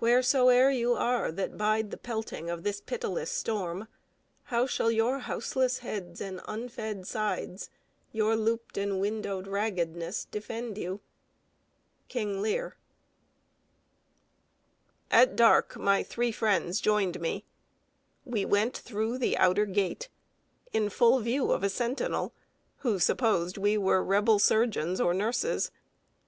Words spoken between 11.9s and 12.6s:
KING